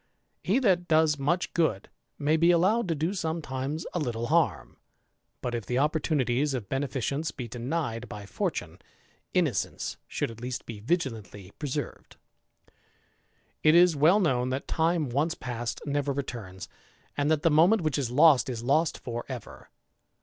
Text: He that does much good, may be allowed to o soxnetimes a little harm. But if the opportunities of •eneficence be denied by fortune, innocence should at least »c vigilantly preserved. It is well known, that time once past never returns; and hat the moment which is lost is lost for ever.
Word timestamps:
He 0.43 0.57
that 0.57 0.87
does 0.87 1.19
much 1.19 1.53
good, 1.53 1.87
may 2.17 2.35
be 2.35 2.49
allowed 2.49 2.87
to 2.87 2.95
o 2.95 3.11
soxnetimes 3.11 3.83
a 3.93 3.99
little 3.99 4.25
harm. 4.33 4.77
But 5.41 5.53
if 5.53 5.67
the 5.67 5.77
opportunities 5.77 6.55
of 6.55 6.67
•eneficence 6.69 7.31
be 7.37 7.47
denied 7.47 8.09
by 8.09 8.25
fortune, 8.25 8.79
innocence 9.35 9.97
should 10.07 10.31
at 10.31 10.41
least 10.41 10.63
»c 10.67 10.79
vigilantly 10.79 11.51
preserved. 11.59 12.15
It 13.61 13.75
is 13.75 13.95
well 13.95 14.19
known, 14.19 14.49
that 14.49 14.67
time 14.67 15.07
once 15.07 15.35
past 15.35 15.81
never 15.85 16.11
returns; 16.13 16.67
and 17.15 17.29
hat 17.29 17.43
the 17.43 17.51
moment 17.51 17.83
which 17.83 17.99
is 17.99 18.09
lost 18.09 18.49
is 18.49 18.63
lost 18.63 18.97
for 18.97 19.23
ever. 19.29 19.69